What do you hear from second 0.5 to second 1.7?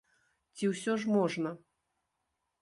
Ці ўсё ж можна?